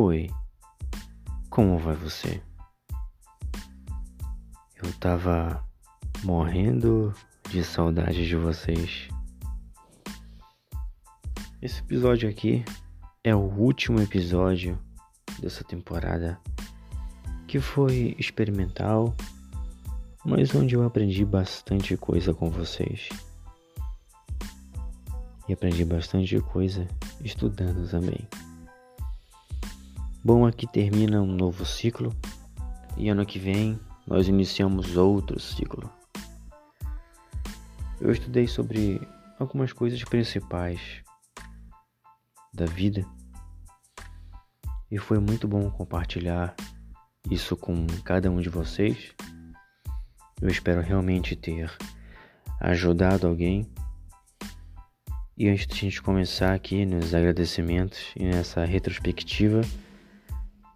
Oi, 0.00 0.30
como 1.50 1.76
vai 1.76 1.96
você? 1.96 2.40
Eu 4.80 4.92
tava 5.00 5.60
morrendo 6.22 7.12
de 7.50 7.64
saudade 7.64 8.24
de 8.24 8.36
vocês. 8.36 9.08
Esse 11.60 11.80
episódio 11.80 12.30
aqui 12.30 12.64
é 13.24 13.34
o 13.34 13.40
último 13.40 14.00
episódio 14.00 14.78
dessa 15.40 15.64
temporada 15.64 16.40
que 17.48 17.58
foi 17.58 18.14
experimental, 18.20 19.16
mas 20.24 20.54
onde 20.54 20.76
eu 20.76 20.84
aprendi 20.84 21.24
bastante 21.24 21.96
coisa 21.96 22.32
com 22.32 22.48
vocês. 22.48 23.08
E 25.48 25.52
aprendi 25.52 25.84
bastante 25.84 26.38
coisa 26.38 26.86
estudando 27.24 27.90
também. 27.90 28.28
Bom, 30.28 30.44
aqui 30.44 30.66
termina 30.66 31.22
um 31.22 31.34
novo 31.34 31.64
ciclo 31.64 32.14
e 32.98 33.08
ano 33.08 33.24
que 33.24 33.38
vem 33.38 33.80
nós 34.06 34.28
iniciamos 34.28 34.94
outro 34.94 35.40
ciclo. 35.40 35.90
Eu 37.98 38.12
estudei 38.12 38.46
sobre 38.46 39.00
algumas 39.38 39.72
coisas 39.72 40.04
principais 40.04 41.02
da 42.52 42.66
vida 42.66 43.06
e 44.90 44.98
foi 44.98 45.18
muito 45.18 45.48
bom 45.48 45.70
compartilhar 45.70 46.54
isso 47.30 47.56
com 47.56 47.86
cada 48.04 48.30
um 48.30 48.38
de 48.38 48.50
vocês. 48.50 49.14
Eu 50.42 50.50
espero 50.50 50.82
realmente 50.82 51.34
ter 51.36 51.74
ajudado 52.60 53.26
alguém. 53.26 53.66
E 55.38 55.48
antes 55.48 55.66
de 55.66 55.72
a 55.72 55.76
gente 55.78 56.02
começar 56.02 56.52
aqui 56.52 56.84
nos 56.84 57.14
agradecimentos 57.14 58.12
e 58.14 58.24
nessa 58.24 58.66
retrospectiva, 58.66 59.62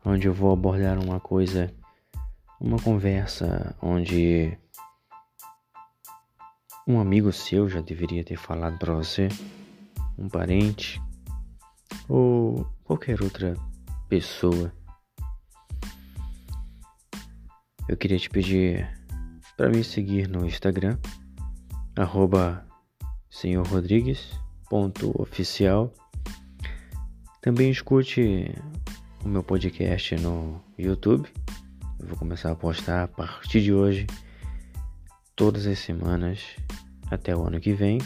onde 0.05 0.27
eu 0.27 0.35
vou 0.35 0.53
abordar 0.53 0.99
uma 0.99 1.21
coisa, 1.21 1.73
uma 2.61 2.79
conversa 2.79 3.75
onde 3.81 4.59
um 6.87 7.01
amigo 7.01 7.33
seu 7.33 7.67
já 7.69 7.81
deveria 7.81 8.23
ter 8.25 8.37
falado 8.37 8.79
para 8.79 8.95
você, 8.95 9.29
um 10.19 10.29
parente 10.29 11.01
ou 12.09 12.67
qualquer 12.85 13.23
outra 13.23 13.57
pessoa. 14.09 14.73
Eu 17.89 17.97
queria 17.97 18.19
te 18.19 18.29
pedir 18.29 18.91
para 19.57 19.71
me 19.71 19.85
seguir 19.85 20.29
no 20.29 20.45
Instagram, 20.47 20.99
arroba 21.97 22.67
senhorrodrigues.oficial. 23.31 25.95
Também 27.41 27.71
escute 27.71 28.55
o 29.25 29.29
meu 29.29 29.43
podcast 29.43 30.17
no 30.17 30.61
YouTube. 30.77 31.29
Eu 31.99 32.07
vou 32.09 32.17
começar 32.17 32.51
a 32.51 32.57
postar 32.57 33.05
a 33.05 33.09
partir 33.09 33.63
de 33.63 33.73
hoje, 33.73 34.07
todas 35.37 35.67
as 35.67 35.79
semanas 35.79 36.41
até 37.11 37.35
o 37.37 37.47
ano 37.47 37.61
que 37.61 37.73
vem. 37.73 37.99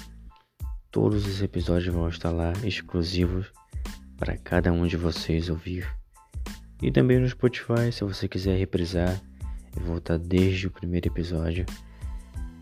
Todos 0.90 1.26
os 1.26 1.42
episódios 1.42 1.94
vão 1.94 2.08
estar 2.08 2.30
lá 2.30 2.52
exclusivos 2.64 3.50
para 4.18 4.36
cada 4.36 4.72
um 4.72 4.86
de 4.86 4.96
vocês 4.96 5.48
ouvir. 5.48 5.88
E 6.82 6.90
também 6.90 7.18
no 7.18 7.28
Spotify, 7.28 7.90
se 7.90 8.04
você 8.04 8.28
quiser 8.28 8.58
reprisar 8.58 9.20
e 9.74 9.80
voltar 9.80 10.18
desde 10.18 10.66
o 10.66 10.70
primeiro 10.70 11.08
episódio. 11.08 11.64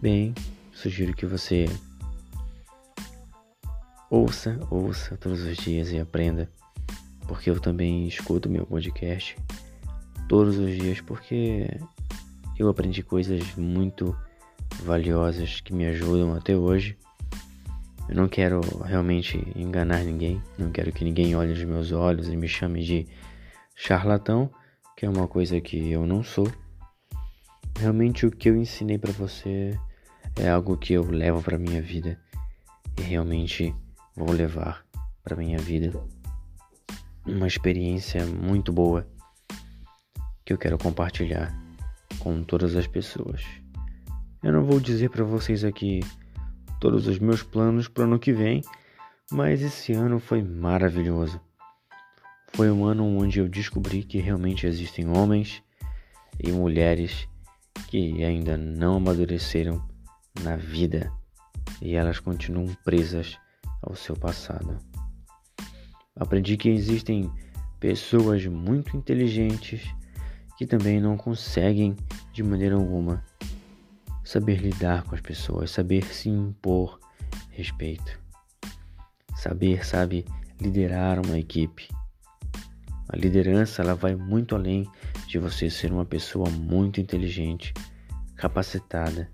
Bem, 0.00 0.32
sugiro 0.72 1.14
que 1.14 1.26
você 1.26 1.66
ouça, 4.08 4.58
ouça 4.70 5.16
todos 5.16 5.40
os 5.42 5.56
dias 5.56 5.90
e 5.90 5.98
aprenda 5.98 6.48
porque 7.26 7.50
eu 7.50 7.60
também 7.60 8.06
escuto 8.06 8.48
meu 8.48 8.66
podcast 8.66 9.36
todos 10.28 10.56
os 10.58 10.70
dias 10.74 11.00
porque 11.00 11.68
eu 12.58 12.68
aprendi 12.68 13.02
coisas 13.02 13.54
muito 13.56 14.16
valiosas 14.82 15.60
que 15.60 15.74
me 15.74 15.86
ajudam 15.86 16.34
até 16.34 16.56
hoje. 16.56 16.96
Eu 18.08 18.16
não 18.16 18.28
quero 18.28 18.60
realmente 18.82 19.42
enganar 19.56 20.04
ninguém, 20.04 20.40
não 20.58 20.70
quero 20.70 20.92
que 20.92 21.04
ninguém 21.04 21.34
olhe 21.34 21.52
nos 21.52 21.64
meus 21.64 21.92
olhos 21.92 22.28
e 22.28 22.36
me 22.36 22.46
chame 22.46 22.84
de 22.84 23.06
charlatão, 23.74 24.50
que 24.96 25.06
é 25.06 25.08
uma 25.08 25.26
coisa 25.26 25.60
que 25.60 25.90
eu 25.90 26.06
não 26.06 26.22
sou. 26.22 26.50
Realmente 27.78 28.26
o 28.26 28.30
que 28.30 28.48
eu 28.48 28.56
ensinei 28.56 28.98
para 28.98 29.12
você 29.12 29.76
é 30.36 30.48
algo 30.48 30.76
que 30.76 30.92
eu 30.92 31.04
levo 31.10 31.42
para 31.42 31.58
minha 31.58 31.80
vida 31.80 32.18
e 32.98 33.02
realmente 33.02 33.74
vou 34.14 34.30
levar 34.30 34.84
para 35.24 35.36
minha 35.36 35.58
vida 35.58 35.92
uma 37.26 37.46
experiência 37.46 38.26
muito 38.26 38.72
boa 38.72 39.06
que 40.44 40.52
eu 40.52 40.58
quero 40.58 40.76
compartilhar 40.76 41.54
com 42.18 42.42
todas 42.42 42.76
as 42.76 42.86
pessoas. 42.86 43.42
Eu 44.42 44.52
não 44.52 44.64
vou 44.64 44.78
dizer 44.78 45.08
para 45.10 45.24
vocês 45.24 45.64
aqui 45.64 46.00
todos 46.78 47.06
os 47.06 47.18
meus 47.18 47.42
planos 47.42 47.88
para 47.88 48.02
o 48.02 48.06
ano 48.06 48.18
que 48.18 48.32
vem, 48.32 48.62
mas 49.32 49.62
esse 49.62 49.92
ano 49.92 50.20
foi 50.20 50.42
maravilhoso. 50.42 51.40
Foi 52.52 52.70
um 52.70 52.84
ano 52.84 53.04
onde 53.04 53.40
eu 53.40 53.48
descobri 53.48 54.02
que 54.02 54.18
realmente 54.18 54.66
existem 54.66 55.08
homens 55.08 55.62
e 56.38 56.52
mulheres 56.52 57.26
que 57.88 58.22
ainda 58.22 58.56
não 58.56 58.96
amadureceram 58.96 59.82
na 60.42 60.56
vida 60.56 61.10
e 61.80 61.94
elas 61.94 62.20
continuam 62.20 62.66
presas 62.84 63.38
ao 63.82 63.96
seu 63.96 64.14
passado. 64.14 64.78
Aprendi 66.16 66.56
que 66.56 66.68
existem 66.68 67.28
pessoas 67.80 68.46
muito 68.46 68.96
inteligentes 68.96 69.82
que 70.56 70.64
também 70.64 71.00
não 71.00 71.16
conseguem 71.16 71.96
de 72.32 72.40
maneira 72.40 72.76
alguma 72.76 73.24
saber 74.22 74.60
lidar 74.60 75.02
com 75.02 75.16
as 75.16 75.20
pessoas, 75.20 75.72
saber 75.72 76.04
se 76.04 76.28
impor 76.28 77.00
respeito, 77.50 78.16
saber, 79.34 79.84
sabe, 79.84 80.24
liderar 80.60 81.18
uma 81.18 81.36
equipe. 81.36 81.88
A 83.08 83.16
liderança 83.16 83.82
ela 83.82 83.96
vai 83.96 84.14
muito 84.14 84.54
além 84.54 84.88
de 85.26 85.40
você 85.40 85.68
ser 85.68 85.92
uma 85.92 86.04
pessoa 86.04 86.48
muito 86.48 87.00
inteligente, 87.00 87.74
capacitada. 88.36 89.28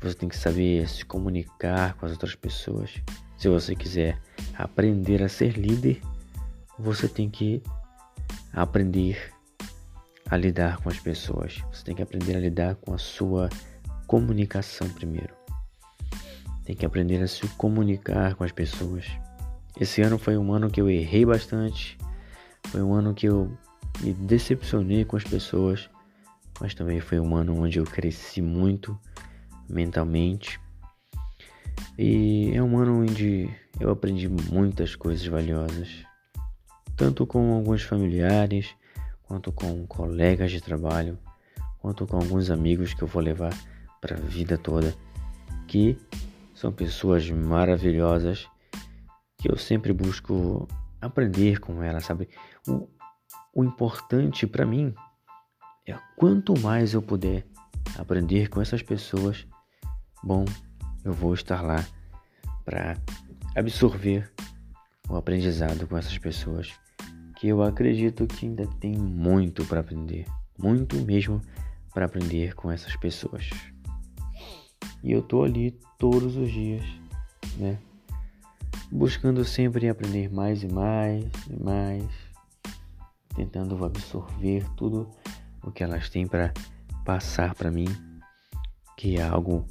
Você 0.00 0.14
tem 0.14 0.30
que 0.30 0.38
saber 0.38 0.88
se 0.88 1.04
comunicar 1.04 1.92
com 1.94 2.06
as 2.06 2.12
outras 2.12 2.34
pessoas. 2.34 2.90
Se 3.36 3.46
você 3.46 3.76
quiser 3.76 4.18
aprender 4.56 5.22
a 5.22 5.28
ser 5.28 5.58
líder, 5.58 6.00
você 6.78 7.08
tem 7.08 7.30
que 7.30 7.62
aprender 8.52 9.32
a 10.28 10.36
lidar 10.36 10.78
com 10.78 10.88
as 10.88 10.98
pessoas. 10.98 11.62
Você 11.72 11.84
tem 11.84 11.94
que 11.94 12.02
aprender 12.02 12.36
a 12.36 12.40
lidar 12.40 12.74
com 12.76 12.94
a 12.94 12.98
sua 12.98 13.48
comunicação 14.06 14.88
primeiro. 14.90 15.34
Tem 16.64 16.74
que 16.74 16.86
aprender 16.86 17.22
a 17.22 17.28
se 17.28 17.46
comunicar 17.50 18.34
com 18.34 18.44
as 18.44 18.52
pessoas. 18.52 19.06
Esse 19.78 20.02
ano 20.02 20.18
foi 20.18 20.36
um 20.38 20.52
ano 20.52 20.70
que 20.70 20.80
eu 20.80 20.88
errei 20.88 21.24
bastante. 21.26 21.98
Foi 22.68 22.82
um 22.82 22.94
ano 22.94 23.14
que 23.14 23.26
eu 23.26 23.56
me 24.00 24.12
decepcionei 24.12 25.04
com 25.04 25.16
as 25.16 25.24
pessoas. 25.24 25.90
Mas 26.60 26.74
também 26.74 27.00
foi 27.00 27.20
um 27.20 27.36
ano 27.36 27.60
onde 27.60 27.78
eu 27.78 27.84
cresci 27.84 28.40
muito 28.40 28.98
mentalmente. 29.68 30.60
E 31.98 32.52
é 32.54 32.62
um 32.62 32.78
ano 32.78 33.02
onde 33.02 33.50
eu 33.78 33.90
aprendi 33.90 34.28
muitas 34.28 34.96
coisas 34.96 35.26
valiosas 35.26 36.04
tanto 36.96 37.26
com 37.26 37.54
alguns 37.54 37.82
familiares, 37.82 38.74
quanto 39.22 39.52
com 39.52 39.86
colegas 39.86 40.50
de 40.50 40.60
trabalho, 40.60 41.18
quanto 41.78 42.06
com 42.06 42.16
alguns 42.16 42.50
amigos 42.50 42.94
que 42.94 43.02
eu 43.02 43.08
vou 43.08 43.22
levar 43.22 43.52
para 44.00 44.16
a 44.16 44.20
vida 44.20 44.56
toda, 44.56 44.94
que 45.66 45.98
são 46.54 46.72
pessoas 46.72 47.28
maravilhosas 47.30 48.48
que 49.38 49.50
eu 49.50 49.58
sempre 49.58 49.92
busco 49.92 50.68
aprender 51.00 51.58
com 51.58 51.82
elas, 51.82 52.04
sabe? 52.04 52.28
O, 52.66 52.88
o 53.52 53.64
importante 53.64 54.46
para 54.46 54.64
mim 54.64 54.94
é 55.86 55.94
quanto 56.16 56.58
mais 56.60 56.94
eu 56.94 57.02
puder 57.02 57.44
aprender 57.98 58.48
com 58.48 58.60
essas 58.60 58.82
pessoas, 58.82 59.46
bom, 60.22 60.44
eu 61.04 61.12
vou 61.12 61.34
estar 61.34 61.60
lá 61.60 61.84
para 62.64 62.96
absorver 63.54 64.32
o 65.08 65.16
aprendizado 65.16 65.86
com 65.86 65.98
essas 65.98 66.16
pessoas 66.16 66.72
eu 67.48 67.62
acredito 67.62 68.26
que 68.26 68.46
ainda 68.46 68.66
tem 68.80 68.96
muito 68.96 69.64
para 69.66 69.80
aprender, 69.80 70.26
muito 70.58 70.96
mesmo 70.96 71.40
para 71.92 72.06
aprender 72.06 72.54
com 72.54 72.70
essas 72.70 72.96
pessoas. 72.96 73.50
E 75.02 75.12
eu 75.12 75.22
tô 75.22 75.44
ali 75.44 75.78
todos 75.98 76.36
os 76.36 76.50
dias, 76.50 76.84
né? 77.58 77.78
Buscando 78.90 79.44
sempre 79.44 79.88
aprender 79.88 80.32
mais 80.32 80.62
e 80.62 80.68
mais 80.68 81.24
e 81.50 81.62
mais, 81.62 82.04
tentando 83.34 83.84
absorver 83.84 84.64
tudo 84.76 85.10
o 85.62 85.70
que 85.70 85.82
elas 85.82 86.08
têm 86.08 86.26
para 86.26 86.52
passar 87.04 87.54
para 87.54 87.70
mim, 87.70 87.88
que 88.96 89.16
é 89.16 89.22
algo 89.22 89.66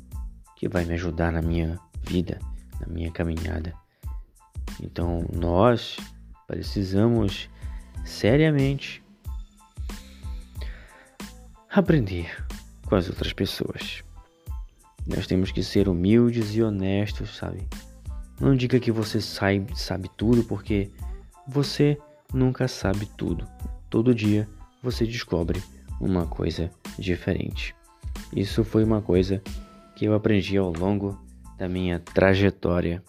que 0.55 0.69
vai 0.69 0.85
me 0.85 0.93
ajudar 0.93 1.31
na 1.31 1.41
minha 1.41 1.79
vida, 2.01 2.37
na 2.79 2.87
minha 2.87 3.11
caminhada. 3.11 3.73
Então, 4.81 5.25
nós 5.33 5.97
precisamos 6.47 7.49
seriamente 8.03 9.03
aprender 11.69 12.45
com 12.85 12.95
as 12.95 13.09
outras 13.09 13.33
pessoas. 13.33 14.03
Nós 15.05 15.27
temos 15.27 15.51
que 15.51 15.63
ser 15.63 15.89
humildes 15.89 16.55
e 16.55 16.61
honestos, 16.61 17.35
sabe? 17.35 17.67
Não 18.39 18.55
diga 18.55 18.79
que 18.79 18.91
você 18.91 19.19
sabe, 19.19 19.67
sabe 19.75 20.09
tudo, 20.15 20.43
porque 20.43 20.89
você 21.47 21.97
nunca 22.33 22.67
sabe 22.67 23.05
tudo. 23.17 23.47
Todo 23.89 24.15
dia 24.15 24.47
você 24.81 25.05
descobre 25.05 25.61
uma 25.99 26.25
coisa 26.25 26.69
diferente. 26.97 27.75
Isso 28.35 28.63
foi 28.63 28.83
uma 28.83 29.01
coisa 29.01 29.41
que 29.95 30.05
eu 30.05 30.13
aprendi 30.13 30.57
ao 30.57 30.71
longo 30.71 31.19
da 31.57 31.67
minha 31.67 31.99
trajetória. 31.99 33.03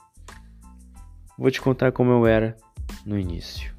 Vou 1.38 1.50
te 1.50 1.60
contar 1.60 1.92
como 1.92 2.10
eu 2.10 2.26
era 2.26 2.56
no 3.04 3.18
início. 3.18 3.74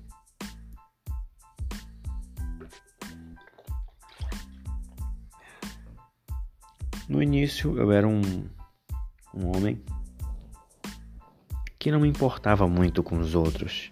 Início 7.26 7.78
eu 7.78 7.92
era 7.92 8.08
um, 8.08 8.22
um 9.34 9.56
homem 9.56 9.82
que 11.78 11.92
não 11.92 12.00
me 12.00 12.08
importava 12.08 12.68
muito 12.68 13.04
com 13.04 13.18
os 13.18 13.36
outros. 13.36 13.92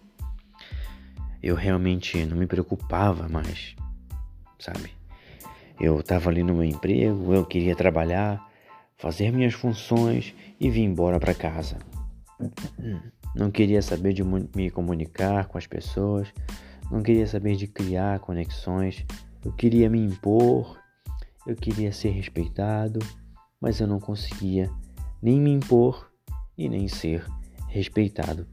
Eu 1.41 1.55
realmente 1.55 2.25
não 2.25 2.37
me 2.37 2.47
preocupava 2.47 3.27
mais, 3.27 3.75
sabe? 4.57 4.91
Eu 5.79 5.99
estava 5.99 6.29
ali 6.29 6.43
no 6.43 6.53
meu 6.53 6.63
emprego, 6.63 7.33
eu 7.33 7.45
queria 7.45 7.75
trabalhar, 7.75 8.49
fazer 8.95 9.31
minhas 9.31 9.53
funções 9.53 10.33
e 10.59 10.69
vir 10.69 10.83
embora 10.83 11.19
para 11.19 11.33
casa. 11.33 11.77
Não 13.35 13.51
queria 13.51 13.81
saber 13.81 14.13
de 14.13 14.23
me 14.23 14.69
comunicar 14.69 15.47
com 15.47 15.57
as 15.57 15.67
pessoas, 15.67 16.31
não 16.89 17.01
queria 17.01 17.27
saber 17.27 17.55
de 17.55 17.67
criar 17.67 18.19
conexões, 18.19 19.05
eu 19.43 19.51
queria 19.51 19.89
me 19.89 19.99
impor 19.99 20.81
eu 21.45 21.55
queria 21.55 21.91
ser 21.91 22.09
respeitado, 22.11 22.99
mas 23.63 23.79
eu 23.79 23.87
não 23.87 23.97
conseguia 23.97 24.69
nem 25.21 25.39
me 25.39 25.49
impor 25.49 26.11
e 26.57 26.67
nem 26.67 26.89
ser 26.89 27.25
respeitado 27.69 28.45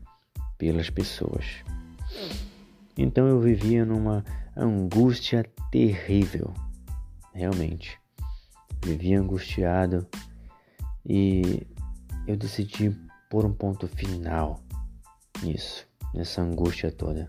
pelas 0.57 0.89
pessoas. 0.89 1.45
Então 2.97 3.27
eu 3.27 3.41
vivia 3.41 3.85
numa 3.85 4.25
angústia 4.57 5.45
terrível, 5.73 6.55
realmente. 7.35 7.99
Vivia 8.85 9.19
angustiado 9.19 10.07
e 11.05 11.67
eu 12.25 12.37
decidi 12.37 12.97
pôr 13.29 13.45
um 13.45 13.53
ponto 13.53 13.89
final 13.89 14.61
nisso, 15.43 15.89
nessa 16.15 16.41
angústia 16.41 16.93
toda. 16.93 17.29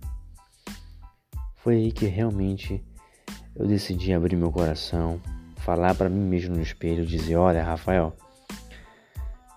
Foi 1.55 1.77
aí 1.77 1.91
que 1.91 2.05
realmente 2.05 2.85
eu 3.55 3.65
decidi 3.65 4.13
abrir 4.13 4.35
meu 4.35 4.51
coração 4.51 5.19
falar 5.61 5.93
para 5.95 6.09
mim 6.09 6.21
mesmo 6.21 6.55
no 6.55 6.61
espelho, 6.61 7.05
dizer: 7.05 7.35
Olha, 7.35 7.63
Rafael, 7.63 8.15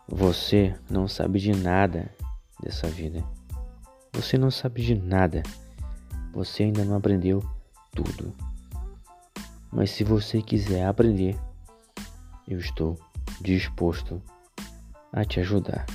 você 0.06 0.74
não 0.88 1.08
sabe 1.08 1.40
de 1.40 1.52
nada 1.52 2.10
dessa 2.62 2.86
vida. 2.88 3.24
Você 4.12 4.38
não 4.38 4.50
sabe 4.50 4.82
de 4.82 4.94
nada. 4.94 5.42
Você 6.32 6.64
ainda 6.64 6.84
não 6.84 6.96
aprendeu 6.96 7.42
tudo. 7.94 8.32
Mas 9.72 9.90
se 9.90 10.04
você 10.04 10.40
quiser 10.40 10.86
aprender, 10.86 11.36
eu 12.46 12.58
estou 12.58 12.98
disposto 13.40 14.22
a 15.12 15.24
te 15.24 15.40
ajudar. 15.40 15.86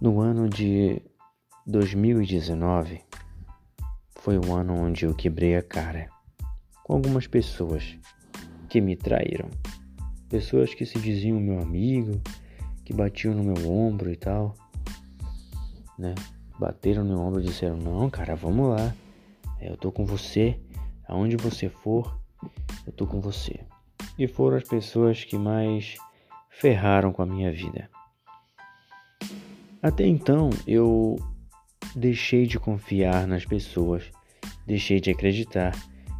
No 0.00 0.20
ano 0.20 0.48
de 0.48 1.02
2019 1.66 3.02
foi 4.16 4.38
o 4.38 4.54
ano 4.54 4.74
onde 4.74 5.06
eu 5.06 5.14
quebrei 5.14 5.56
a 5.56 5.62
cara 5.62 6.15
com 6.86 6.94
algumas 6.94 7.26
pessoas 7.26 7.98
que 8.68 8.80
me 8.80 8.94
traíram. 8.94 9.50
Pessoas 10.28 10.72
que 10.72 10.86
se 10.86 11.00
diziam 11.00 11.40
meu 11.40 11.58
amigo, 11.58 12.22
que 12.84 12.92
batiam 12.92 13.34
no 13.34 13.42
meu 13.42 13.68
ombro 13.68 14.08
e 14.08 14.14
tal, 14.14 14.54
né? 15.98 16.14
Bateram 16.60 17.02
no 17.02 17.16
meu 17.16 17.18
ombro 17.18 17.40
e 17.40 17.44
disseram: 17.44 17.76
Não, 17.76 18.08
cara, 18.08 18.36
vamos 18.36 18.68
lá. 18.68 18.94
Eu 19.60 19.76
tô 19.76 19.90
com 19.90 20.06
você. 20.06 20.60
Aonde 21.08 21.36
você 21.36 21.68
for, 21.68 22.20
eu 22.86 22.92
tô 22.92 23.04
com 23.04 23.20
você. 23.20 23.64
E 24.16 24.28
foram 24.28 24.56
as 24.56 24.64
pessoas 24.64 25.24
que 25.24 25.36
mais 25.36 25.96
ferraram 26.50 27.12
com 27.12 27.22
a 27.22 27.26
minha 27.26 27.50
vida. 27.50 27.90
Até 29.82 30.06
então 30.06 30.50
eu 30.68 31.16
deixei 31.96 32.46
de 32.46 32.60
confiar 32.60 33.26
nas 33.26 33.44
pessoas, 33.44 34.08
deixei 34.64 35.00
de 35.00 35.10
acreditar 35.10 35.72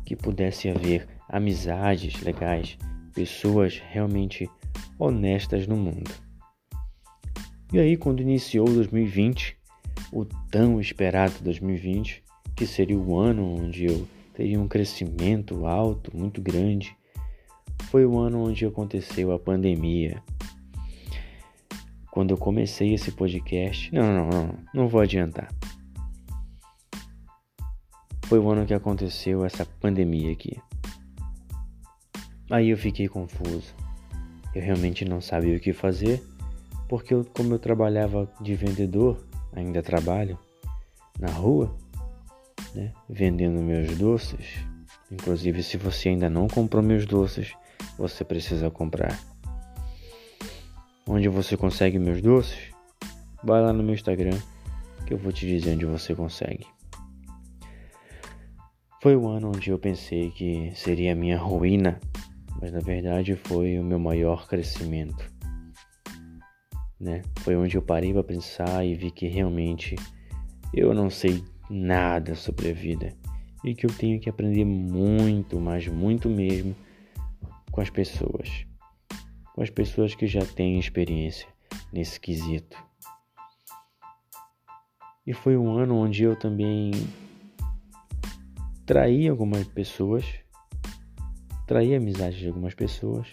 que 0.07 0.15
pudesse 0.15 0.69
haver 0.71 1.07
amizades 1.29 2.23
legais, 2.23 2.79
pessoas 3.13 3.83
realmente 3.91 4.49
honestas 4.99 5.67
no 5.67 5.77
mundo. 5.77 6.11
E 7.73 7.79
aí, 7.81 7.97
quando 7.97 8.23
iniciou 8.23 8.67
2020, 8.67 9.59
o 10.13 10.25
tão 10.25 10.81
esperado 10.81 11.35
2020, 11.43 12.23
que 12.55 12.67
seria 12.67 12.97
o 12.97 13.19
ano 13.19 13.65
onde 13.65 13.87
eu 13.87 14.07
teria 14.33 14.61
um 14.61 14.69
crescimento 14.69 15.67
alto, 15.67 16.17
muito 16.17 16.41
grande, 16.41 16.97
foi 17.91 18.07
o 18.07 18.17
ano 18.19 18.45
onde 18.49 18.65
aconteceu 18.65 19.33
a 19.33 19.39
pandemia. 19.39 20.23
Quando 22.13 22.31
eu 22.31 22.39
comecei 22.39 22.95
esse 22.95 23.11
podcast, 23.11 23.93
não, 23.93 24.07
não, 24.07 24.29
não, 24.29 24.59
não 24.73 24.89
vou 24.89 25.01
adiantar 25.01 25.49
foi 28.29 28.41
o 28.41 28.51
ano 28.51 28.67
que 28.67 28.75
aconteceu 28.75 29.45
essa 29.45 29.65
pandemia 29.65 30.33
aqui. 30.33 30.61
Aí 32.51 32.71
eu 32.71 32.77
fiquei 32.77 33.07
confuso. 33.09 33.73
Eu 34.53 34.63
realmente 34.63 35.05
não 35.05 35.21
sabia 35.21 35.57
o 35.57 35.61
que 35.61 35.73
fazer, 35.73 36.23
porque 36.89 37.15
eu, 37.15 37.25
como 37.25 37.55
eu 37.55 37.59
trabalhava 37.59 38.29
de 38.41 38.55
vendedor, 38.57 39.25
ainda 39.53 39.81
trabalho 39.81 40.37
na 41.21 41.29
rua, 41.29 41.77
né, 42.75 42.93
vendendo 43.09 43.61
meus 43.63 43.97
doces. 43.97 44.59
Inclusive, 45.11 45.63
se 45.63 45.77
você 45.77 46.09
ainda 46.09 46.29
não 46.29 46.49
comprou 46.49 46.83
meus 46.83 47.07
doces, 47.07 47.55
você 47.97 48.25
precisa 48.25 48.71
comprar. 48.71 49.17
Onde 51.07 51.29
você 51.29 51.57
consegue 51.57 51.97
meus 51.97 52.21
doces? 52.21 52.73
Vai 53.45 53.63
lá 53.63 53.73
no 53.73 53.85
meu 53.85 53.95
Instagram 53.95 54.37
que 55.07 55.15
eu 55.15 55.19
vou 55.19 55.31
te 55.31 55.47
dizer 55.47 55.75
onde 55.75 55.87
você 55.87 56.13
consegue. 56.13 56.67
Foi 59.07 59.15
o 59.15 59.29
ano 59.29 59.53
onde 59.55 59.71
eu 59.71 59.79
pensei 59.79 60.33
que 60.33 60.73
seria 60.75 61.13
a 61.13 61.15
minha 61.15 61.39
ruína, 61.39 62.01
mas 62.61 62.73
na 62.73 62.81
verdade 62.81 63.37
foi 63.37 63.79
o 63.79 63.85
meu 63.85 64.01
maior 64.01 64.49
crescimento. 64.49 65.33
Né? 66.99 67.23
Foi 67.39 67.55
onde 67.55 67.77
eu 67.77 67.83
parei 67.83 68.13
para 68.13 68.25
pensar 68.25 68.85
e 68.85 68.97
vi 68.97 69.13
que 69.13 69.29
realmente 69.29 69.95
eu 70.75 70.93
não 70.93 71.09
sei 71.09 71.41
nada 71.71 72.35
sobre 72.35 72.71
a 72.71 72.73
vida 72.73 73.15
e 73.63 73.77
que 73.77 73.87
eu 73.87 73.97
tenho 73.97 74.19
que 74.19 74.29
aprender 74.29 74.65
muito, 74.65 75.61
mas 75.61 75.87
muito 75.87 76.29
mesmo 76.29 76.75
com 77.71 77.81
as 77.81 77.91
pessoas, 77.91 78.67
com 79.55 79.63
as 79.63 79.71
pessoas 79.71 80.17
que 80.17 80.27
já 80.27 80.45
têm 80.45 80.81
experiência 80.81 81.47
nesse 81.93 82.19
quesito. 82.19 82.77
E 85.25 85.33
foi 85.33 85.57
um 85.57 85.77
ano 85.77 85.95
onde 85.95 86.25
eu 86.25 86.35
também 86.35 86.91
traí 88.87 89.29
algumas 89.29 89.67
pessoas, 89.67 90.25
traí 91.67 91.93
a 91.93 91.99
amizade 91.99 92.39
de 92.39 92.47
algumas 92.47 92.73
pessoas, 92.73 93.27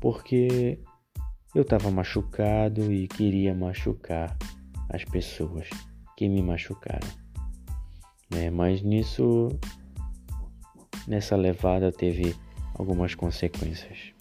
porque 0.00 0.78
eu 1.54 1.62
estava 1.62 1.90
machucado 1.90 2.92
e 2.92 3.08
queria 3.08 3.54
machucar 3.54 4.36
as 4.90 5.02
pessoas 5.04 5.68
que 6.16 6.28
me 6.28 6.42
machucaram. 6.42 7.08
Né? 8.30 8.50
Mas 8.50 8.82
nisso, 8.82 9.48
nessa 11.08 11.36
levada, 11.36 11.90
teve 11.90 12.36
algumas 12.74 13.14
consequências 13.14 14.12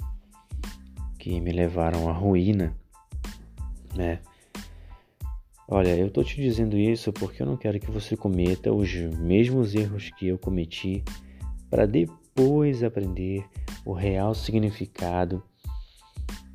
que 1.19 1.39
me 1.41 1.51
levaram 1.51 2.10
à 2.10 2.13
ruína, 2.13 2.74
né? 3.93 4.22
Olha, 5.71 5.95
eu 5.95 6.09
tô 6.09 6.23
te 6.23 6.41
dizendo 6.41 6.75
isso 6.75 7.13
porque 7.13 7.43
eu 7.43 7.45
não 7.45 7.55
quero 7.55 7.79
que 7.79 7.91
você 7.91 8.17
cometa 8.17 8.73
os 8.73 8.91
mesmos 9.19 9.75
erros 9.75 10.09
que 10.17 10.25
eu 10.25 10.35
cometi 10.35 11.03
para 11.69 11.85
depois 11.85 12.81
aprender 12.81 13.45
o 13.85 13.93
real 13.93 14.33
significado 14.33 15.43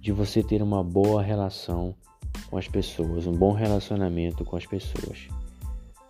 de 0.01 0.11
você 0.11 0.43
ter 0.43 0.61
uma 0.61 0.83
boa 0.83 1.23
relação 1.23 1.95
com 2.51 2.59
as 2.59 2.67
pessoas, 2.67 3.25
um 3.25 3.33
bom 3.33 3.53
relacionamento 3.53 4.45
com 4.45 4.57
as 4.57 4.67
pessoas, 4.67 5.29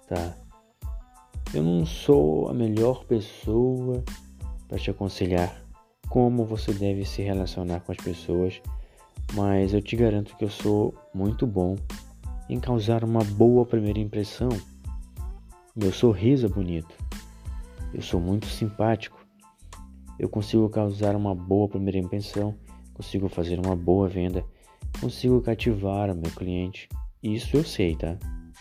tá? 0.09 0.35
Eu 1.53 1.63
não 1.63 1.85
sou 1.85 2.49
a 2.49 2.55
melhor 2.55 3.05
pessoa 3.05 4.03
para 4.67 4.79
te 4.79 4.91
aconselhar 4.91 5.63
como 6.09 6.47
você 6.47 6.73
deve 6.73 7.05
se 7.05 7.21
relacionar 7.21 7.81
com 7.81 7.93
as 7.93 7.99
pessoas, 7.99 8.63
mas 9.35 9.75
eu 9.75 9.83
te 9.83 9.95
garanto 9.95 10.35
que 10.39 10.45
eu 10.45 10.51
sou 10.51 10.95
muito 11.13 11.47
bom 11.47 11.77
em 12.49 12.61
causar 12.61 13.05
uma 13.05 13.25
boa 13.25 13.65
primeira 13.65 13.99
impressão 13.99 14.49
Meu 15.75 15.93
sorriso 15.93 16.47
é 16.47 16.49
bonito. 16.49 16.95
Eu 17.93 18.03
sou 18.03 18.21
muito 18.21 18.47
simpático. 18.47 19.25
Eu 20.19 20.29
consigo 20.29 20.69
causar 20.69 21.17
uma 21.17 21.35
boa 21.35 21.69
primeira 21.69 21.99
impressão, 21.99 22.55
consigo 22.93 23.29
fazer 23.29 23.59
uma 23.59 23.75
boa 23.75 24.09
venda, 24.09 24.45
consigo 25.01 25.41
cativar 25.41 26.11
o 26.11 26.15
meu 26.15 26.31
cliente. 26.31 26.89
Isso 27.23 27.57
eu 27.57 27.65
sei, 27.65 27.97
tá? 27.97 28.17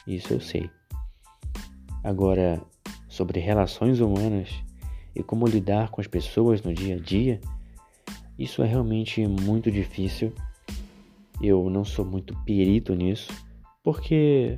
Isso 0.08 0.34
eu 0.34 0.42
sei. 0.42 0.70
Agora, 2.04 2.62
sobre 3.08 3.40
relações 3.40 4.00
humanas 4.00 4.50
e 5.16 5.22
como 5.22 5.48
lidar 5.48 5.90
com 5.90 6.02
as 6.02 6.08
pessoas 6.08 6.62
no 6.64 6.74
dia 6.74 6.96
a 6.96 7.00
dia, 7.00 7.40
isso 8.38 8.64
é 8.64 8.66
realmente 8.66 9.26
muito 9.28 9.70
difícil. 9.70 10.34
Eu 11.42 11.70
não 11.70 11.86
sou 11.86 12.04
muito 12.04 12.36
perito 12.44 12.96
nisso, 12.96 13.32
porque 13.84 14.58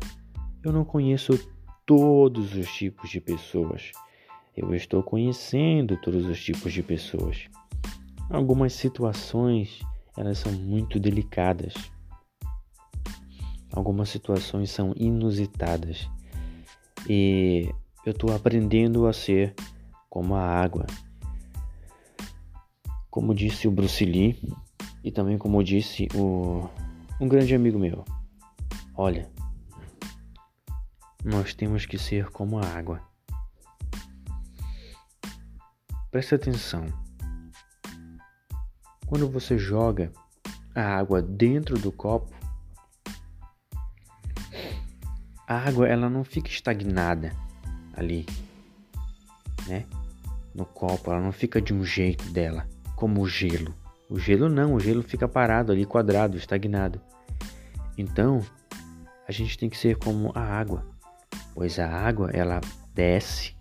eu 0.63 0.71
não 0.71 0.85
conheço 0.85 1.33
todos 1.85 2.55
os 2.55 2.71
tipos 2.71 3.09
de 3.09 3.19
pessoas. 3.19 3.91
Eu 4.55 4.73
estou 4.73 5.03
conhecendo 5.03 5.97
todos 5.97 6.25
os 6.25 6.41
tipos 6.41 6.71
de 6.71 6.81
pessoas. 6.81 7.47
Algumas 8.29 8.73
situações, 8.73 9.79
elas 10.15 10.37
são 10.37 10.51
muito 10.51 10.99
delicadas. 10.99 11.73
Algumas 13.73 14.09
situações 14.09 14.69
são 14.69 14.93
inusitadas. 14.95 16.07
E 17.09 17.69
eu 18.05 18.11
estou 18.11 18.33
aprendendo 18.33 19.07
a 19.07 19.13
ser 19.13 19.53
como 20.09 20.35
a 20.35 20.41
água. 20.41 20.85
Como 23.09 23.33
disse 23.33 23.67
o 23.67 23.71
Bruce 23.71 24.05
Lee 24.05 24.39
e 25.03 25.11
também 25.11 25.37
como 25.37 25.63
disse 25.63 26.07
o, 26.15 26.69
um 27.19 27.27
grande 27.27 27.53
amigo 27.53 27.77
meu. 27.77 28.05
Olha, 28.97 29.29
nós 31.23 31.53
temos 31.53 31.85
que 31.85 31.97
ser 31.97 32.29
como 32.29 32.57
a 32.57 32.65
água. 32.65 33.01
Preste 36.09 36.35
atenção. 36.35 36.85
Quando 39.05 39.29
você 39.29 39.57
joga 39.57 40.13
a 40.73 40.81
água 40.81 41.21
dentro 41.21 41.77
do 41.77 41.91
copo, 41.91 42.33
a 45.45 45.57
água 45.57 45.87
ela 45.87 46.09
não 46.09 46.23
fica 46.23 46.47
estagnada 46.47 47.35
ali, 47.93 48.25
né? 49.67 49.85
No 50.53 50.65
copo, 50.65 51.11
ela 51.11 51.19
não 51.19 51.33
fica 51.33 51.61
de 51.61 51.73
um 51.73 51.83
jeito 51.83 52.29
dela, 52.29 52.65
como 52.95 53.21
o 53.21 53.27
gelo. 53.27 53.75
O 54.09 54.17
gelo 54.17 54.47
não, 54.47 54.73
o 54.73 54.79
gelo 54.79 55.03
fica 55.03 55.27
parado 55.27 55.73
ali, 55.73 55.85
quadrado, 55.85 56.37
estagnado. 56.37 57.01
Então, 57.97 58.41
a 59.27 59.31
gente 59.31 59.57
tem 59.57 59.69
que 59.69 59.77
ser 59.77 59.97
como 59.97 60.31
a 60.35 60.41
água 60.41 60.95
pois 61.55 61.79
a 61.79 61.89
água 61.89 62.29
ela 62.31 62.59
desce, 62.93 63.55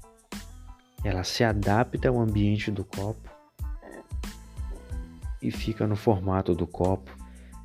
ela 1.04 1.22
se 1.22 1.44
adapta 1.44 2.08
ao 2.08 2.20
ambiente 2.20 2.70
do 2.72 2.84
copo 2.84 3.30
e 5.40 5.50
fica 5.50 5.86
no 5.86 5.94
formato 5.94 6.54
do 6.54 6.66
copo, 6.66 7.16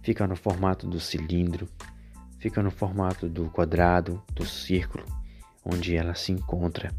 fica 0.03 0.27
no 0.27 0.35
formato 0.35 0.87
do 0.87 0.99
cilindro, 0.99 1.67
fica 2.37 2.61
no 2.61 2.69
formato 2.69 3.27
do 3.27 3.49
quadrado, 3.49 4.23
do 4.33 4.45
círculo, 4.45 5.03
onde 5.65 5.95
ela 5.95 6.13
se 6.13 6.31
encontra, 6.31 6.93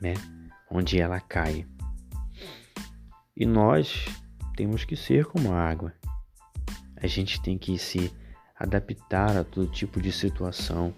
né? 0.00 0.14
Onde 0.70 1.00
ela 1.00 1.20
cai. 1.20 1.66
E 3.36 3.46
nós 3.46 4.06
temos 4.56 4.84
que 4.84 4.96
ser 4.96 5.24
como 5.26 5.52
a 5.52 5.60
água. 5.60 5.94
A 6.96 7.06
gente 7.06 7.40
tem 7.40 7.56
que 7.56 7.78
se 7.78 8.12
adaptar 8.62 9.36
a 9.36 9.42
todo 9.42 9.66
tipo 9.66 10.00
de 10.00 10.12
situação. 10.12 10.94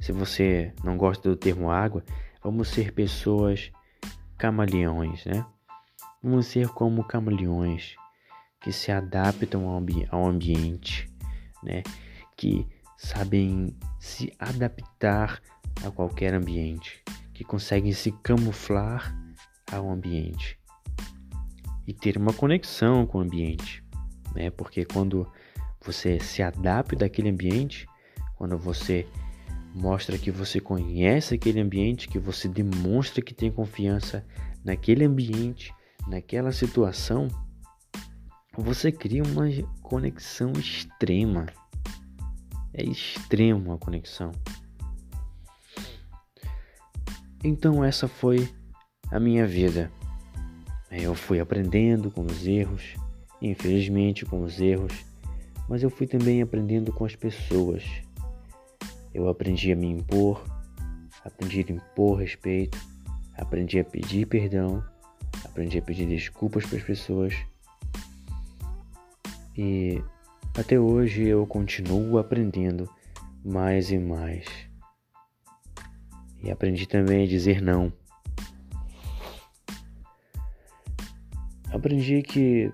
Se 0.00 0.12
você 0.12 0.70
não 0.84 0.98
gosta 0.98 1.30
do 1.30 1.34
termo 1.34 1.70
água, 1.70 2.04
vamos 2.42 2.68
ser 2.68 2.92
pessoas 2.92 3.72
camaleões, 4.36 5.24
né? 5.24 5.46
Vamos 6.22 6.46
ser 6.46 6.68
como 6.68 7.02
camaleões 7.02 7.96
que 8.60 8.70
se 8.70 8.92
adaptam 8.92 9.66
ao, 9.66 9.78
ambi 9.78 10.06
ao 10.10 10.26
ambiente, 10.26 11.08
né? 11.62 11.82
Que 12.36 12.66
sabem 12.98 13.74
se 13.98 14.30
adaptar 14.38 15.40
a 15.86 15.90
qualquer 15.90 16.34
ambiente, 16.34 17.02
que 17.32 17.44
conseguem 17.44 17.92
se 17.92 18.12
camuflar 18.12 19.16
ao 19.72 19.90
ambiente 19.90 20.58
e 21.86 21.94
ter 21.94 22.18
uma 22.18 22.32
conexão 22.34 23.06
com 23.06 23.18
o 23.18 23.22
ambiente, 23.22 23.82
né? 24.34 24.50
Porque 24.50 24.84
quando 24.84 25.26
você 25.84 26.18
se 26.18 26.42
adapta 26.42 26.96
daquele 26.96 27.28
ambiente, 27.28 27.86
quando 28.36 28.56
você 28.56 29.06
mostra 29.74 30.16
que 30.16 30.30
você 30.30 30.60
conhece 30.60 31.34
aquele 31.34 31.60
ambiente, 31.60 32.08
que 32.08 32.18
você 32.18 32.48
demonstra 32.48 33.22
que 33.22 33.34
tem 33.34 33.50
confiança 33.50 34.24
naquele 34.64 35.04
ambiente, 35.04 35.74
naquela 36.06 36.52
situação, 36.52 37.28
você 38.56 38.90
cria 38.92 39.22
uma 39.22 39.46
conexão 39.82 40.52
extrema. 40.52 41.46
É 42.72 42.82
extrema 42.82 43.74
a 43.74 43.78
conexão. 43.78 44.30
Então 47.42 47.84
essa 47.84 48.08
foi 48.08 48.48
a 49.10 49.20
minha 49.20 49.46
vida. 49.46 49.92
Eu 50.90 51.14
fui 51.14 51.40
aprendendo 51.40 52.10
com 52.10 52.22
os 52.22 52.46
erros, 52.46 52.94
infelizmente 53.42 54.24
com 54.24 54.42
os 54.42 54.60
erros, 54.60 55.04
mas 55.68 55.82
eu 55.82 55.90
fui 55.90 56.06
também 56.06 56.42
aprendendo 56.42 56.92
com 56.92 57.04
as 57.04 57.14
pessoas 57.16 57.82
eu 59.14 59.28
aprendi 59.28 59.70
a 59.70 59.76
me 59.76 59.86
impor, 59.86 60.44
aprendi 61.24 61.64
a 61.68 61.72
impor 61.72 62.18
respeito, 62.18 62.76
aprendi 63.36 63.78
a 63.78 63.84
pedir 63.84 64.26
perdão, 64.26 64.84
aprendi 65.44 65.78
a 65.78 65.82
pedir 65.82 66.08
desculpas 66.08 66.66
para 66.66 66.78
as 66.78 66.82
pessoas. 66.82 67.32
E 69.56 70.02
até 70.58 70.80
hoje 70.80 71.22
eu 71.22 71.46
continuo 71.46 72.18
aprendendo 72.18 72.90
mais 73.44 73.92
e 73.92 73.98
mais. 73.98 74.46
E 76.42 76.50
aprendi 76.50 76.84
também 76.88 77.22
a 77.22 77.28
dizer 77.28 77.62
não. 77.62 77.92
Aprendi 81.70 82.20
que 82.22 82.72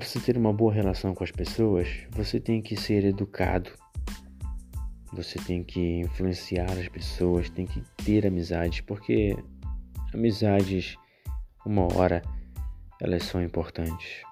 para 0.00 0.08
se 0.08 0.18
ter 0.18 0.38
uma 0.38 0.50
boa 0.50 0.72
relação 0.72 1.14
com 1.14 1.22
as 1.22 1.30
pessoas, 1.30 2.06
você 2.10 2.40
tem 2.40 2.62
que 2.62 2.74
ser 2.74 3.04
educado 3.04 3.70
você 5.12 5.38
tem 5.40 5.62
que 5.62 6.00
influenciar 6.00 6.70
as 6.70 6.88
pessoas, 6.88 7.50
tem 7.50 7.66
que 7.66 7.82
ter 8.02 8.26
amizades, 8.26 8.80
porque 8.80 9.36
amizades, 10.14 10.96
uma 11.66 11.82
hora, 11.92 12.22
elas 13.00 13.24
são 13.24 13.42
importantes. 13.42 14.22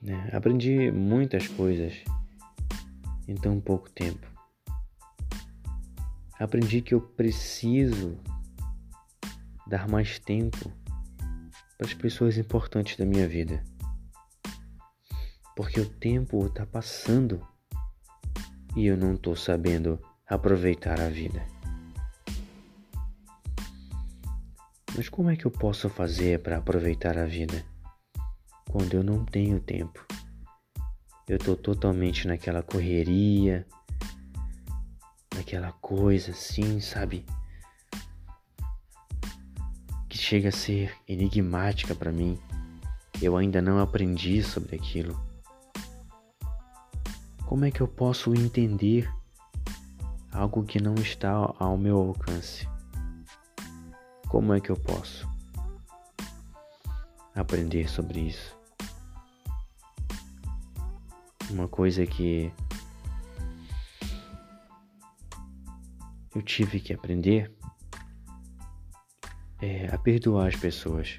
Né? 0.00 0.30
Aprendi 0.32 0.90
muitas 0.90 1.46
coisas 1.46 2.02
em 3.28 3.34
tão 3.34 3.60
pouco 3.60 3.90
tempo. 3.90 4.26
Aprendi 6.40 6.80
que 6.80 6.94
eu 6.94 7.00
preciso 7.00 8.18
dar 9.66 9.86
mais 9.86 10.18
tempo 10.18 10.72
para 11.78 11.86
as 11.86 11.94
pessoas 11.94 12.36
importantes 12.36 12.96
da 12.96 13.06
minha 13.06 13.28
vida. 13.28 13.62
Porque 15.54 15.80
o 15.80 15.88
tempo 15.88 16.44
está 16.46 16.66
passando 16.66 17.40
e 18.76 18.86
eu 18.86 18.96
não 18.96 19.14
estou 19.14 19.36
sabendo 19.36 19.98
aproveitar 20.28 21.00
a 21.00 21.08
vida. 21.08 21.46
Mas 24.96 25.08
como 25.08 25.30
é 25.30 25.36
que 25.36 25.46
eu 25.46 25.50
posso 25.50 25.88
fazer 25.88 26.42
para 26.42 26.58
aproveitar 26.58 27.16
a 27.16 27.24
vida 27.24 27.64
quando 28.68 28.94
eu 28.94 29.04
não 29.04 29.24
tenho 29.24 29.60
tempo? 29.60 30.04
Eu 31.28 31.36
estou 31.36 31.56
totalmente 31.56 32.26
naquela 32.26 32.62
correria, 32.62 33.64
naquela 35.34 35.70
coisa 35.72 36.32
assim, 36.32 36.80
sabe? 36.80 37.24
Chega 40.28 40.50
a 40.50 40.52
ser 40.52 40.94
enigmática 41.08 41.94
para 41.94 42.12
mim. 42.12 42.38
Eu 43.18 43.34
ainda 43.34 43.62
não 43.62 43.78
aprendi 43.78 44.42
sobre 44.42 44.76
aquilo. 44.76 45.18
Como 47.46 47.64
é 47.64 47.70
que 47.70 47.80
eu 47.80 47.88
posso 47.88 48.34
entender 48.34 49.10
algo 50.30 50.64
que 50.64 50.82
não 50.82 50.94
está 50.96 51.32
ao 51.58 51.78
meu 51.78 51.96
alcance? 51.96 52.68
Como 54.28 54.52
é 54.52 54.60
que 54.60 54.68
eu 54.68 54.76
posso 54.76 55.26
aprender 57.34 57.88
sobre 57.88 58.20
isso? 58.20 58.54
Uma 61.48 61.68
coisa 61.68 62.04
que 62.04 62.52
eu 66.34 66.42
tive 66.42 66.80
que 66.80 66.92
aprender 66.92 67.57
é 69.60 69.92
a 69.92 69.98
perdoar 69.98 70.48
as 70.48 70.56
pessoas. 70.56 71.18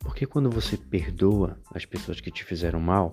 Porque 0.00 0.26
quando 0.26 0.50
você 0.50 0.76
perdoa 0.76 1.60
as 1.74 1.84
pessoas 1.84 2.20
que 2.20 2.30
te 2.30 2.44
fizeram 2.44 2.80
mal, 2.80 3.12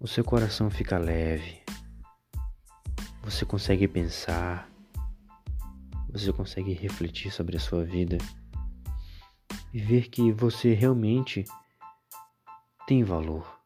o 0.00 0.06
seu 0.06 0.22
coração 0.22 0.70
fica 0.70 0.98
leve, 0.98 1.62
você 3.22 3.44
consegue 3.44 3.88
pensar, 3.88 4.68
você 6.10 6.32
consegue 6.32 6.72
refletir 6.72 7.30
sobre 7.30 7.56
a 7.56 7.60
sua 7.60 7.84
vida 7.84 8.18
e 9.72 9.78
ver 9.78 10.08
que 10.08 10.32
você 10.32 10.74
realmente 10.74 11.44
tem 12.86 13.04
valor. 13.04 13.57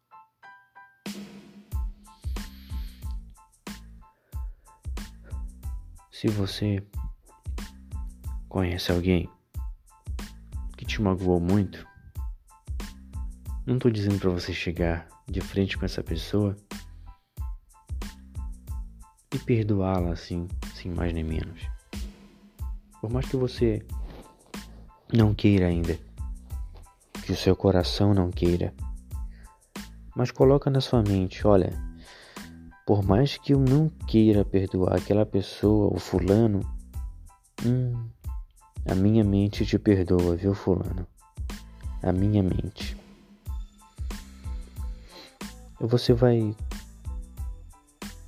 Se 6.22 6.28
você 6.28 6.80
conhece 8.48 8.92
alguém 8.92 9.28
que 10.76 10.84
te 10.84 11.02
magoou 11.02 11.40
muito, 11.40 11.84
não 13.66 13.74
estou 13.74 13.90
dizendo 13.90 14.20
para 14.20 14.30
você 14.30 14.52
chegar 14.52 15.08
de 15.26 15.40
frente 15.40 15.76
com 15.76 15.84
essa 15.84 16.00
pessoa 16.00 16.56
e 19.34 19.38
perdoá-la 19.40 20.12
assim, 20.12 20.46
sem 20.76 20.92
mais 20.92 21.12
nem 21.12 21.24
menos. 21.24 21.60
Por 23.00 23.10
mais 23.10 23.28
que 23.28 23.36
você 23.36 23.84
não 25.12 25.34
queira 25.34 25.66
ainda, 25.66 25.98
que 27.24 27.32
o 27.32 27.36
seu 27.36 27.56
coração 27.56 28.14
não 28.14 28.30
queira, 28.30 28.72
mas 30.14 30.30
coloca 30.30 30.70
na 30.70 30.80
sua 30.80 31.02
mente, 31.02 31.44
olha, 31.44 31.72
por 32.92 33.02
mais 33.02 33.38
que 33.38 33.54
eu 33.54 33.58
não 33.58 33.88
queira 34.06 34.44
perdoar 34.44 34.96
aquela 34.96 35.24
pessoa, 35.24 35.90
o 35.90 35.98
fulano, 35.98 36.60
hum, 37.64 38.06
a 38.86 38.94
minha 38.94 39.24
mente 39.24 39.64
te 39.64 39.78
perdoa, 39.78 40.36
viu, 40.36 40.52
fulano? 40.52 41.06
A 42.02 42.12
minha 42.12 42.42
mente. 42.42 42.94
Você 45.80 46.12
vai 46.12 46.54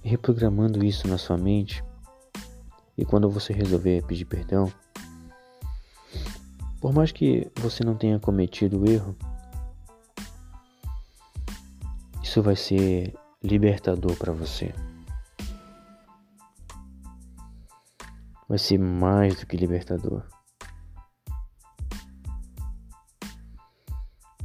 reprogramando 0.03 0.83
isso 0.83 1.07
na 1.09 1.19
sua 1.19 1.37
mente. 1.37 1.85
E 2.97 3.05
quando 3.05 3.29
você 3.29 3.53
resolver 3.53 4.03
pedir 4.07 4.25
perdão, 4.25 4.73
por 6.81 6.91
mais 6.91 7.13
que 7.13 7.53
você 7.57 7.85
não 7.85 7.97
tenha 7.97 8.19
cometido 8.19 8.81
o 8.81 8.91
erro, 8.91 9.15
isso 12.23 12.41
vai 12.41 12.57
ser 12.57 13.15
libertador 13.45 14.17
para 14.17 14.33
você. 14.33 14.75
Vai 18.49 18.57
ser 18.59 18.79
mais 18.79 19.39
do 19.39 19.47
que 19.47 19.55
libertador. 19.55 20.27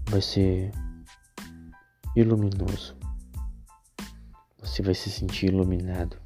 Vai 0.10 0.22
ser 0.22 0.72
iluminoso. 2.14 2.98
Você 4.60 4.82
vai 4.82 4.94
se 4.94 5.10
sentir 5.10 5.46
iluminado. 5.46 6.20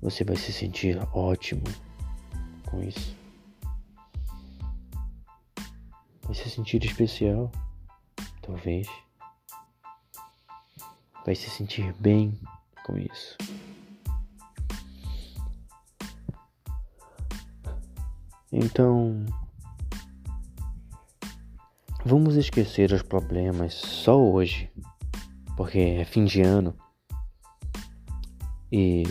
Você 0.00 0.22
vai 0.22 0.36
se 0.36 0.52
sentir 0.52 0.96
ótimo 1.12 1.64
com 2.70 2.80
isso. 2.84 3.16
Vai 6.22 6.34
se 6.34 6.48
sentir 6.48 6.84
especial, 6.84 7.50
talvez 8.42 9.03
vai 11.24 11.34
se 11.34 11.48
sentir 11.48 11.92
bem 11.98 12.38
com 12.84 12.98
isso. 12.98 13.36
Então, 18.52 19.24
vamos 22.04 22.36
esquecer 22.36 22.92
os 22.92 23.02
problemas 23.02 23.74
só 23.74 24.16
hoje, 24.16 24.70
porque 25.56 25.78
é 25.78 26.04
fim 26.04 26.24
de 26.24 26.42
ano 26.42 26.74
e 28.70 29.04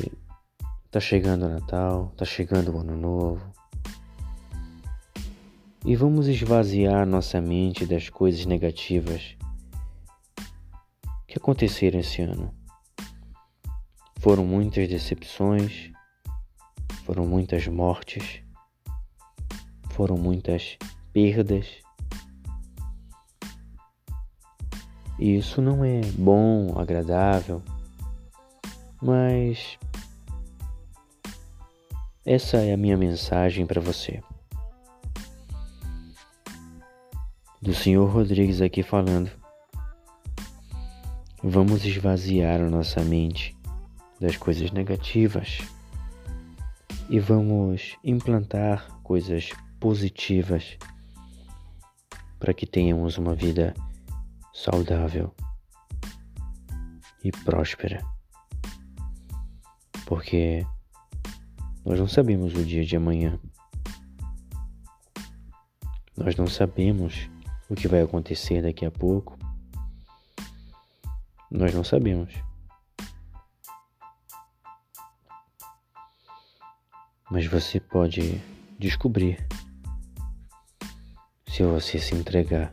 tá 0.89 0.99
chegando 0.99 1.45
o 1.45 1.49
Natal, 1.49 2.13
tá 2.15 2.23
chegando 2.23 2.73
o 2.73 2.79
Ano 2.79 2.95
Novo. 2.95 3.53
E 5.85 5.95
vamos 5.95 6.27
esvaziar 6.27 7.05
nossa 7.05 7.41
mente 7.41 7.85
das 7.85 8.07
coisas 8.07 8.45
negativas 8.45 9.35
que 11.33 11.39
aconteceram 11.39 11.99
esse 11.99 12.21
ano. 12.21 12.53
Foram 14.19 14.45
muitas 14.45 14.87
decepções, 14.87 15.89
foram 17.05 17.25
muitas 17.25 17.67
mortes, 17.67 18.43
foram 19.89 20.15
muitas 20.15 20.77
perdas. 21.11 21.65
E 25.17 25.35
isso 25.35 25.59
não 25.59 25.83
é 25.83 26.01
bom, 26.19 26.77
agradável, 26.77 27.63
mas 29.01 29.79
essa 32.23 32.57
é 32.57 32.73
a 32.73 32.77
minha 32.77 32.95
mensagem 32.95 33.65
para 33.65 33.81
você. 33.81 34.21
Do 37.59 37.73
Senhor 37.73 38.07
Rodrigues 38.07 38.61
aqui 38.61 38.83
falando. 38.83 39.42
Vamos 41.45 41.83
esvaziar 41.83 42.61
a 42.61 42.69
nossa 42.69 43.01
mente 43.01 43.53
das 44.17 44.37
coisas 44.37 44.71
negativas 44.71 45.57
e 47.09 47.19
vamos 47.19 47.97
implantar 48.01 48.87
coisas 49.03 49.49
positivas 49.77 50.77
para 52.39 52.53
que 52.53 52.65
tenhamos 52.65 53.17
uma 53.17 53.35
vida 53.35 53.73
saudável 54.53 55.35
e 57.25 57.29
próspera. 57.29 58.01
Porque 60.05 60.65
nós 61.83 61.99
não 61.99 62.07
sabemos 62.07 62.53
o 62.53 62.63
dia 62.63 62.85
de 62.85 62.95
amanhã. 62.95 63.37
Nós 66.15 66.37
não 66.37 66.47
sabemos 66.47 67.29
o 67.69 67.75
que 67.75 67.89
vai 67.89 68.01
acontecer 68.01 68.61
daqui 68.61 68.85
a 68.85 68.91
pouco. 68.91 69.42
Nós 71.53 71.71
não 71.71 71.83
sabemos. 71.83 72.33
Mas 77.29 77.45
você 77.45 77.79
pode 77.79 78.41
descobrir 78.79 79.37
se 81.47 81.61
você 81.61 81.99
se 81.99 82.15
entregar. 82.15 82.71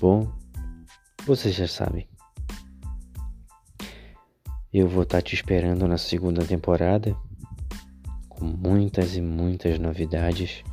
Bom, 0.00 0.32
você 1.26 1.52
já 1.52 1.68
sabe. 1.68 2.08
Eu 4.72 4.88
vou 4.88 5.02
estar 5.02 5.20
te 5.20 5.34
esperando 5.34 5.86
na 5.86 5.98
segunda 5.98 6.46
temporada 6.46 7.14
com 8.30 8.46
muitas 8.46 9.16
e 9.16 9.20
muitas 9.20 9.78
novidades. 9.78 10.64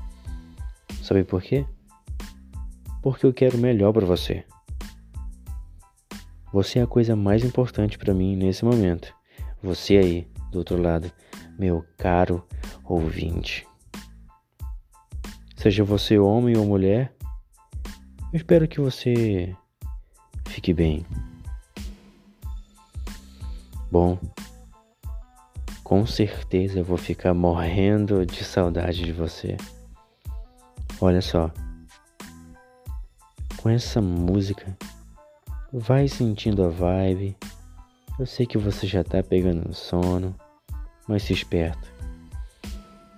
Sabe 1.04 1.26
por 1.26 1.42
quê? 1.42 1.66
Porque 3.06 3.24
eu 3.24 3.32
quero 3.32 3.56
o 3.56 3.62
melhor 3.62 3.94
para 3.94 4.04
você. 4.04 4.44
Você 6.52 6.80
é 6.80 6.82
a 6.82 6.88
coisa 6.88 7.16
mais 7.16 7.46
importante 7.46 8.00
para 8.00 8.16
mim 8.16 8.36
nesse 8.36 8.66
momento. 8.66 9.14
Você 9.62 9.98
aí, 9.98 10.28
do 10.52 10.58
outro 10.58 10.82
lado, 10.82 11.12
meu 11.56 11.86
caro 12.00 12.44
ouvinte. 12.84 13.68
Seja 15.56 15.84
você 15.84 16.18
homem 16.18 16.58
ou 16.58 16.66
mulher, 16.66 17.14
eu 18.34 18.38
espero 18.38 18.68
que 18.68 18.82
você 18.82 19.56
fique 20.48 20.74
bem. 20.74 21.06
Bom, 23.92 24.18
com 25.84 26.08
certeza 26.08 26.80
eu 26.80 26.84
vou 26.84 26.98
ficar 26.98 27.36
morrendo 27.36 28.26
de 28.26 28.44
saudade 28.44 29.04
de 29.04 29.12
você. 29.12 29.58
Olha 31.00 31.22
só 31.22 31.52
com 33.66 33.70
essa 33.72 34.00
música. 34.00 34.78
Vai 35.74 36.08
sentindo 36.08 36.64
a 36.64 36.70
vibe. 36.70 37.36
Eu 38.20 38.28
sei 38.28 38.46
que 38.46 38.60
você 38.60 38.86
já 38.86 39.04
tá 39.04 39.24
pegando 39.24 39.74
sono, 39.74 40.36
mas 41.08 41.24
se 41.24 41.34
esperto. 41.34 41.92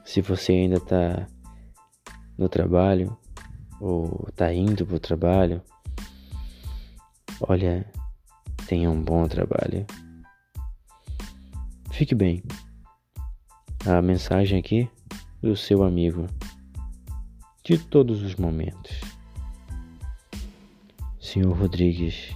Se 0.06 0.22
você 0.22 0.54
ainda 0.54 0.80
tá 0.80 1.28
no 2.38 2.48
trabalho 2.48 3.18
ou 3.82 4.26
tá 4.38 4.54
indo 4.54 4.86
pro 4.86 5.02
trabalho, 5.02 5.62
olha, 7.42 7.86
tenha 8.68 8.90
um 8.90 9.04
bom 9.04 9.28
trabalho. 9.28 9.86
Fique 11.92 12.16
bem. 12.16 12.42
A 13.86 14.02
mensagem 14.02 14.58
aqui 14.58 14.90
do 15.42 15.58
seu 15.58 15.84
amigo 15.84 16.26
de 17.66 17.78
todos 17.78 18.22
os 18.22 18.36
momentos. 18.36 19.17
Senhor 21.28 21.54
Rodrigues, 21.58 22.34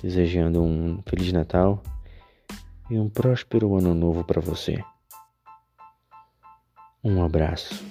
desejando 0.00 0.62
um 0.62 1.02
Feliz 1.08 1.32
Natal 1.32 1.82
e 2.88 2.96
um 2.96 3.08
próspero 3.08 3.76
Ano 3.76 3.94
Novo 3.94 4.22
para 4.22 4.40
você. 4.40 4.80
Um 7.02 7.20
abraço. 7.24 7.84